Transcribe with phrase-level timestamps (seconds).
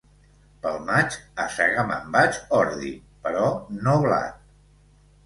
[0.61, 2.89] Pel maig, a segar me'n vaig ordi,
[3.27, 3.45] però
[3.85, 4.41] no blat.